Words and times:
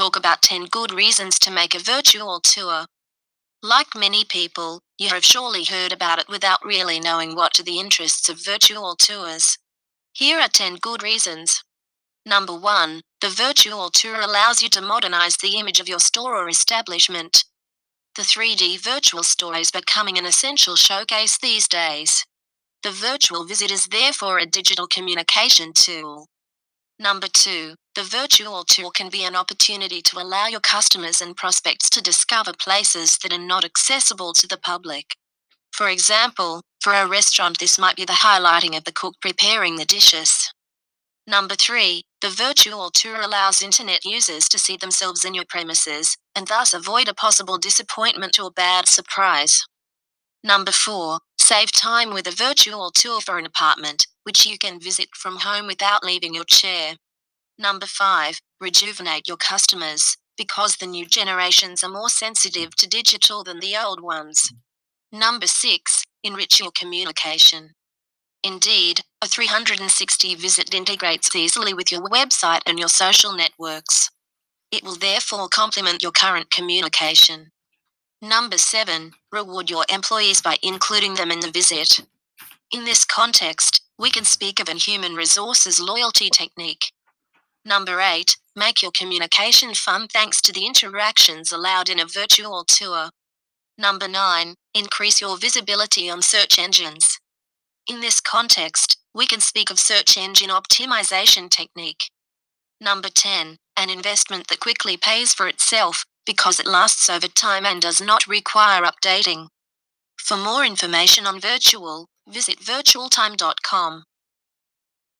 talk 0.00 0.16
about 0.16 0.40
10 0.40 0.64
good 0.70 0.92
reasons 0.92 1.38
to 1.38 1.50
make 1.50 1.74
a 1.74 1.78
virtual 1.78 2.40
tour. 2.42 2.86
Like 3.62 3.94
many 3.94 4.24
people, 4.24 4.80
you 4.98 5.10
have 5.10 5.22
surely 5.22 5.64
heard 5.64 5.92
about 5.92 6.18
it 6.18 6.24
without 6.26 6.64
really 6.64 6.98
knowing 6.98 7.36
what 7.36 7.60
are 7.60 7.62
the 7.62 7.78
interests 7.78 8.30
of 8.30 8.42
virtual 8.42 8.96
tours. 8.96 9.58
Here 10.14 10.40
are 10.40 10.48
10 10.48 10.76
good 10.80 11.02
reasons. 11.02 11.62
Number 12.24 12.58
1. 12.58 13.02
The 13.20 13.28
virtual 13.28 13.90
tour 13.90 14.22
allows 14.22 14.62
you 14.62 14.70
to 14.70 14.80
modernize 14.80 15.36
the 15.36 15.58
image 15.58 15.80
of 15.80 15.88
your 15.88 16.00
store 16.00 16.34
or 16.34 16.48
establishment. 16.48 17.44
The 18.16 18.22
3D 18.22 18.82
virtual 18.82 19.22
store 19.22 19.58
is 19.58 19.70
becoming 19.70 20.16
an 20.16 20.24
essential 20.24 20.76
showcase 20.76 21.36
these 21.36 21.68
days. 21.68 22.24
The 22.82 22.90
virtual 22.90 23.44
visit 23.44 23.70
is 23.70 23.88
therefore 23.88 24.38
a 24.38 24.46
digital 24.46 24.86
communication 24.86 25.74
tool. 25.74 26.28
Number 27.00 27.28
two, 27.32 27.76
the 27.94 28.02
virtual 28.02 28.62
tour 28.62 28.90
can 28.90 29.08
be 29.08 29.24
an 29.24 29.34
opportunity 29.34 30.02
to 30.02 30.18
allow 30.18 30.48
your 30.48 30.60
customers 30.60 31.22
and 31.22 31.34
prospects 31.34 31.88
to 31.90 32.02
discover 32.02 32.52
places 32.52 33.16
that 33.22 33.32
are 33.32 33.38
not 33.38 33.64
accessible 33.64 34.34
to 34.34 34.46
the 34.46 34.58
public. 34.58 35.16
For 35.72 35.88
example, 35.88 36.60
for 36.82 36.92
a 36.92 37.06
restaurant, 37.06 37.58
this 37.58 37.78
might 37.78 37.96
be 37.96 38.04
the 38.04 38.20
highlighting 38.24 38.76
of 38.76 38.84
the 38.84 38.92
cook 38.92 39.14
preparing 39.22 39.76
the 39.76 39.86
dishes. 39.86 40.52
Number 41.26 41.54
three, 41.54 42.02
the 42.20 42.28
virtual 42.28 42.90
tour 42.90 43.22
allows 43.22 43.62
internet 43.62 44.04
users 44.04 44.46
to 44.50 44.58
see 44.58 44.76
themselves 44.76 45.24
in 45.24 45.32
your 45.32 45.46
premises 45.48 46.18
and 46.36 46.48
thus 46.48 46.74
avoid 46.74 47.08
a 47.08 47.14
possible 47.14 47.56
disappointment 47.56 48.38
or 48.38 48.50
bad 48.50 48.88
surprise. 48.88 49.62
Number 50.44 50.72
four, 50.72 51.20
save 51.38 51.72
time 51.72 52.12
with 52.12 52.26
a 52.26 52.30
virtual 52.30 52.90
tour 52.90 53.22
for 53.22 53.38
an 53.38 53.46
apartment, 53.46 54.06
which 54.24 54.46
you 54.46 54.58
can 54.58 54.80
visit 54.80 55.08
from 55.14 55.36
home 55.36 55.66
without 55.66 56.04
leaving 56.04 56.34
your 56.34 56.44
chair. 56.44 56.96
Number 57.58 57.86
five, 57.86 58.40
rejuvenate 58.60 59.28
your 59.28 59.36
customers, 59.36 60.16
because 60.36 60.76
the 60.76 60.86
new 60.86 61.06
generations 61.06 61.84
are 61.84 61.90
more 61.90 62.08
sensitive 62.08 62.74
to 62.76 62.88
digital 62.88 63.44
than 63.44 63.60
the 63.60 63.76
old 63.76 64.00
ones. 64.00 64.52
Number 65.12 65.46
six, 65.46 66.04
enrich 66.22 66.60
your 66.60 66.70
communication. 66.70 67.70
Indeed, 68.42 69.02
a 69.20 69.26
360 69.26 70.34
visit 70.36 70.74
integrates 70.74 71.34
easily 71.36 71.74
with 71.74 71.92
your 71.92 72.02
website 72.02 72.60
and 72.66 72.78
your 72.78 72.88
social 72.88 73.34
networks. 73.34 74.10
It 74.72 74.82
will 74.82 74.96
therefore 74.96 75.48
complement 75.48 76.02
your 76.02 76.12
current 76.12 76.50
communication. 76.50 77.50
Number 78.22 78.58
7. 78.58 79.12
Reward 79.32 79.68
your 79.68 79.84
employees 79.92 80.40
by 80.40 80.56
including 80.62 81.14
them 81.14 81.30
in 81.30 81.40
the 81.40 81.50
visit. 81.50 82.00
In 82.72 82.84
this 82.84 83.04
context, 83.04 83.79
we 84.00 84.10
can 84.10 84.24
speak 84.24 84.58
of 84.58 84.68
an 84.70 84.78
human 84.78 85.14
resources 85.14 85.78
loyalty 85.78 86.30
technique. 86.30 86.92
Number 87.66 88.00
8. 88.00 88.38
Make 88.56 88.80
your 88.80 88.92
communication 88.92 89.74
fun 89.74 90.08
thanks 90.08 90.40
to 90.40 90.52
the 90.52 90.64
interactions 90.64 91.52
allowed 91.52 91.90
in 91.90 92.00
a 92.00 92.06
virtual 92.06 92.64
tour. 92.64 93.10
Number 93.76 94.08
9. 94.08 94.54
Increase 94.74 95.20
your 95.20 95.36
visibility 95.36 96.08
on 96.08 96.22
search 96.22 96.58
engines. 96.58 97.20
In 97.86 98.00
this 98.00 98.22
context, 98.22 98.96
we 99.14 99.26
can 99.26 99.40
speak 99.40 99.70
of 99.70 99.78
search 99.78 100.16
engine 100.16 100.48
optimization 100.48 101.50
technique. 101.50 102.10
Number 102.80 103.10
10. 103.14 103.58
An 103.76 103.90
investment 103.90 104.48
that 104.48 104.60
quickly 104.60 104.96
pays 104.96 105.34
for 105.34 105.46
itself 105.46 106.06
because 106.24 106.58
it 106.58 106.66
lasts 106.66 107.10
over 107.10 107.28
time 107.28 107.66
and 107.66 107.82
does 107.82 108.00
not 108.00 108.26
require 108.26 108.82
updating. 108.82 109.48
For 110.16 110.38
more 110.38 110.64
information 110.64 111.26
on 111.26 111.38
virtual, 111.40 112.06
visit 112.30 112.60
virtualtime.com. 112.60 114.04